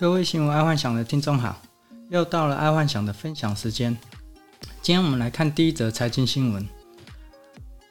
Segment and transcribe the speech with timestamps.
[0.00, 1.60] 各位新闻爱幻想的听众好，
[2.08, 3.98] 又到了爱幻想的分享时间。
[4.80, 6.64] 今天我们来看第一则财经新闻：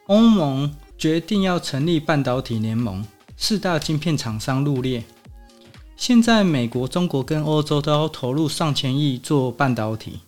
[0.06, 3.04] 欧盟决定要成立半导体联盟，
[3.36, 5.04] 四大晶片厂商入列。
[5.98, 10.20] 现在美国、中国跟欧洲都要投入上千亿做半导体，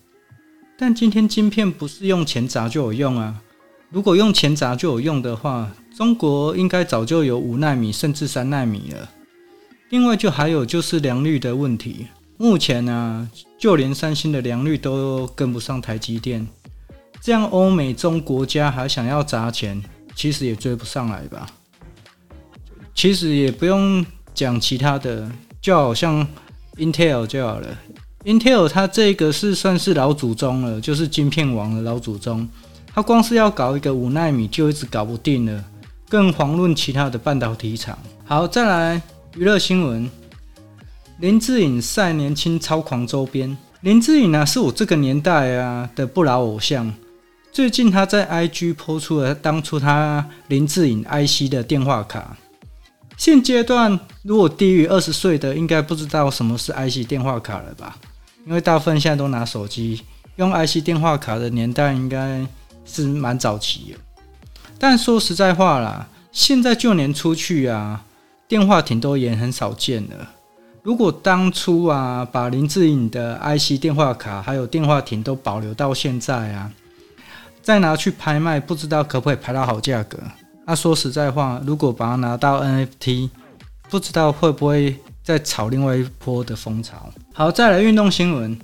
[0.77, 3.41] 但今天晶片不是用钱砸就有用啊！
[3.89, 9.09] 如果用钱砸就有用的话，中国应该早就有五纳米甚至三纳米了。
[9.91, 12.07] 另外，就还有就是良率的问题。
[12.37, 16.47] 目前呢、就连三星的良率都跟不上台积电，
[17.19, 19.83] 这样欧美中国家还想要砸钱，
[20.15, 21.45] 其实也追不上来吧？
[22.95, 25.29] 其实也不用讲其他的，
[25.61, 26.25] 就好像
[26.77, 27.67] Intel 就好了。
[28.23, 32.47] Intel 它这个是算是老祖宗了，就是晶片王的老祖宗。
[32.93, 35.65] 它光是要搞一个五纳米就一直搞不定了，
[36.07, 37.99] 更遑论其他的半导体厂。
[38.23, 39.01] 好，再来。
[39.37, 40.11] 娱乐新闻：
[41.19, 43.57] 林志颖晒年轻超狂周边。
[43.79, 46.93] 林志颖呢，是我这个年代啊的不老偶像。
[47.49, 52.35] 最近他在 IG 抛出了当初他林志颖 IC 的电话卡。
[53.15, 57.97] 现阶段如果低于二十岁的，应该不知道什么是 IC 电话卡了吧？
[58.45, 60.01] 因为大部分现在都拿手机
[60.35, 62.45] 用 IC 电话卡的年代，应该
[62.83, 63.99] 是蛮早期的。
[64.77, 68.03] 但说实在话啦，现在就连出去啊。
[68.51, 70.29] 电话亭都也很少见了。
[70.83, 76.69] 如果当初啊，把林志颖的 IC 电话卡还有电话亭都保留到现在啊，
[77.61, 80.19] 再拿去拍卖，不知道可不可以拍到好价格？
[80.65, 83.29] 那说实在话，如果把它拿到 NFT，
[83.89, 87.09] 不知道会不会再炒另外一波的风潮？
[87.33, 88.59] 好，再来运动新闻：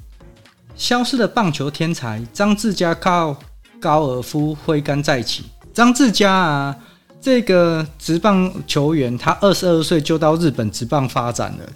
[0.75, 3.38] 消失的棒球天才张志佳靠
[3.80, 5.45] 高尔夫挥杆再起。
[5.73, 6.75] 张志佳啊。
[7.19, 11.69] 这个职棒球员，他二十二岁就到日本职棒发展了，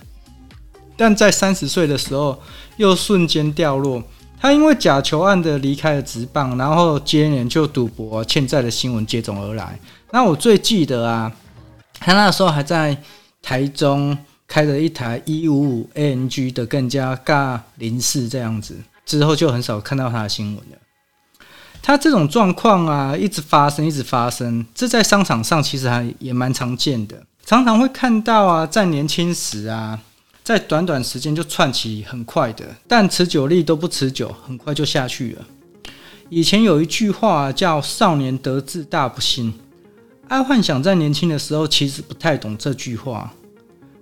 [0.95, 2.39] 但在三十岁的时候
[2.77, 4.01] 又瞬间掉落。
[4.39, 9.77] 他因为假球案的离开了职棒，然后接连就赌博欠债的新闻接踵而来。
[10.11, 11.31] 那我最记得啊，
[11.99, 12.97] 他那时候还在
[13.41, 14.17] 台中
[14.47, 20.77] 开了一台一五五 A N G 的更加尬零四这样子，之后就很少看到他的新闻了。
[21.83, 29.99] 他这种状况啊，一直发生，一直发生，这在商场上其实还也蛮常见的，常常会看到啊，在年轻时啊，
[30.43, 35.45] 在短短时间就窜起很快的，但持久力都不持久，很快就下去了。
[36.29, 39.53] 以前有一句话叫“少年得志大不幸”，
[40.29, 43.33] 爱幻想在年轻的时候其实不太懂这句话，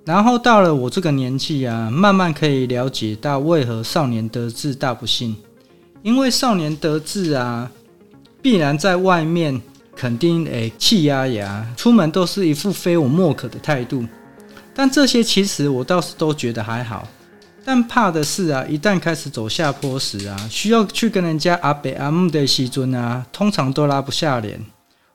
[0.05, 5.35] 然后到了我这个年纪啊，慢慢可以了解到为何“少年得志大不幸”。
[6.01, 7.69] 因为少年得志啊，
[8.41, 9.61] 必然在外面
[9.95, 14.05] 肯定诶气压压，出门都是一副非我莫可的态度。
[14.73, 17.05] 但这些其实我倒是都觉得还好，
[17.65, 24.57] 但怕的是啊，一旦开始走下坡时啊，需要去跟人家阿北阿姆的西尊啊，通常都拉不下脸。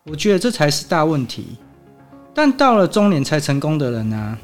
[0.04, 1.56] 我觉得这才是大问题。
[2.34, 4.36] 但到了中年才成功的人啊，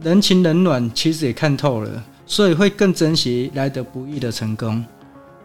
[0.00, 4.84] 人情冷暖其实也看透了，所以会更珍惜来得不易的成功。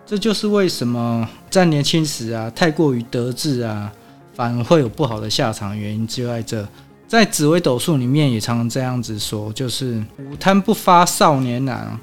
[0.05, 3.89] 这就是为什么在年轻时啊，太过于得志啊，
[4.33, 5.77] 反而会有不好的下场。
[5.77, 6.67] 原因就在这，
[7.07, 11.97] 在紫微斗数里面也常常这样子说，就是午贪不发少年郎，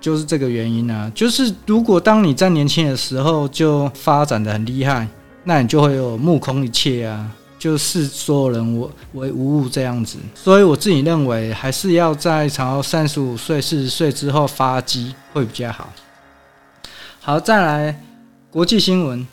[0.00, 1.10] 就是这个原因啊。
[1.14, 5.06] 就是如果当你在年轻的时候就发展的很厉害，
[5.44, 10.16] 那你就会有目空一切啊，就视所有人为为无物这样子。
[10.34, 15.92] 所以我自己认为，还是要在超三十五岁、四十岁之后发迹会比较好。
[17.26, 18.02] 好，再来
[18.50, 19.26] 国际新闻：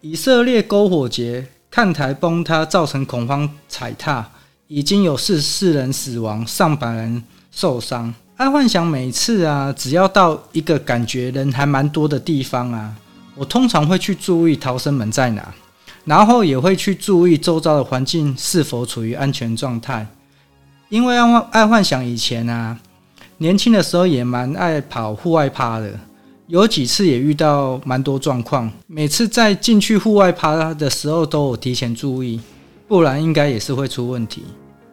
[0.00, 4.24] 以色列篝火节看台崩塌，造成恐慌踩踏，
[4.68, 7.20] 已经有四十四人死亡，上百人
[7.50, 8.14] 受伤。
[8.36, 12.94] 爱幻想每次啊，只要到一个感觉人还蛮多的地方啊，
[13.34, 15.52] 我通常会去注意逃生门在哪，
[16.04, 20.06] 然后也会去注意周遭的环境是否处于安全状态。
[20.88, 22.78] 因为爱爱幻想以前啊，
[23.38, 25.98] 年轻的时候也蛮爱跑户外趴的。
[26.48, 32.40] 有几次也遇到蛮多状况，每次在进去户外趴的时候都有提前注意，
[32.88, 34.44] 不然应该也是会出问题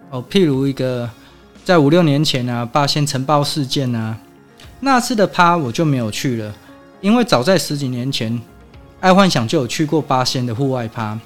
[0.09, 0.21] 哦。
[0.29, 1.09] 譬如一个
[1.63, 4.17] 在五六年前啊，八仙尘爆事件啊，
[4.81, 6.53] 那次的趴我就没有去了，
[6.99, 8.37] 因为早在十几年前，
[8.99, 11.17] 爱幻想就有去过八仙的户外趴。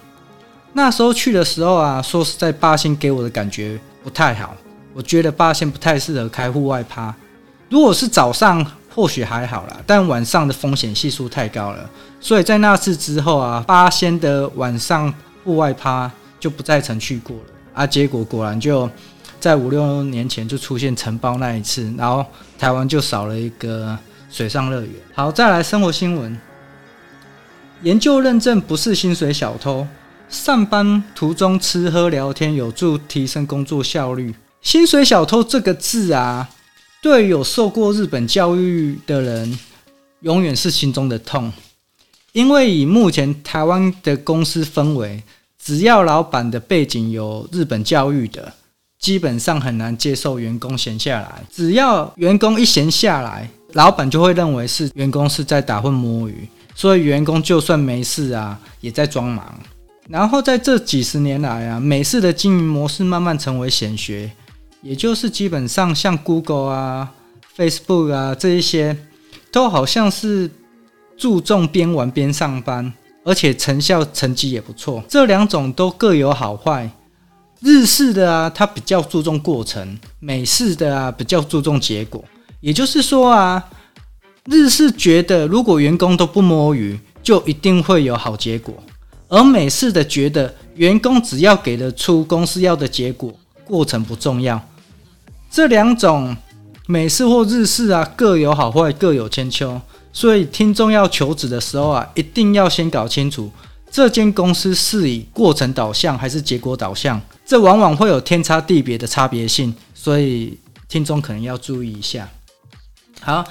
[0.73, 4.55] 那时候去的时候啊，说实在，八仙给我的感觉不太好，
[4.93, 7.15] 我觉得八仙不太适合开户外趴。
[7.67, 8.63] 如果是早上，
[8.93, 11.89] 或许还好啦，但晚上的风险系数太高了，
[12.19, 15.13] 所以在那次之后啊，八仙的晚上
[15.43, 17.43] 户外趴就不再曾去过了
[17.73, 17.87] 啊。
[17.87, 18.89] 结果果然就
[19.39, 22.25] 在五六年前就出现承包那一次，然后
[22.57, 23.97] 台湾就少了一个
[24.29, 24.91] 水上乐园。
[25.13, 26.37] 好，再来生活新闻，
[27.83, 29.87] 研究认证不是薪水小偷，
[30.27, 34.35] 上班途中吃喝聊天有助提升工作效率。
[34.61, 36.49] 薪水小偷这个字啊，
[37.01, 39.57] 对有受过日本教育的人，
[40.21, 41.51] 永远是心中的痛。
[42.33, 45.23] 因为以目前台湾的公司氛围，
[45.57, 48.51] 只要老板的背景有日本教育的，
[48.99, 51.41] 基本上很难接受员工闲下来。
[51.49, 59.57] 只要员工一闲下来，老板就会认为是员工是在打混摸鱼，所以员工就算没事啊，也在装忙。
[60.09, 64.29] 然后在这几十年来啊，美式的经营模式慢慢成为显学。
[64.81, 67.11] 也就是基本上像 Google 啊、
[67.57, 68.95] Facebook 啊这一些，
[69.51, 70.49] 都好像是
[71.17, 72.93] 注重边玩边上班，
[73.25, 75.03] 而且成效成绩也不错。
[75.09, 76.89] 这两种都各有好坏。
[77.59, 79.85] 日式的啊，它比较注重过程；
[80.19, 82.23] 美式的啊，比较注重结果。
[82.61, 83.61] 也就是说啊，
[84.45, 88.73] 日式觉得如果员工都不摸鱼，就一定会有好结果；
[89.27, 93.33] 而美式的觉得员工只要给得出公司要的结果。
[93.65, 94.59] 过程不重要，
[95.49, 96.35] 这两种
[96.87, 99.81] 美式或日式啊，各有好坏，各有千秋。
[100.11, 103.51] 所以听众要求职的时候啊，一定要先搞清楚
[103.91, 110.57] 这间公司是以过程导向还是结果导向，这往往会有天差地别的差别性，所以
[110.87, 112.27] 听众可能要注意一下。
[113.21, 113.45] 好，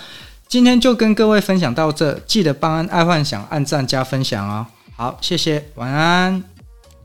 [0.48, 4.66] 今天就跟各位分享到这，记得帮爱幻想按赞加分享哦。
[4.96, 6.57] 好，谢谢，晚安。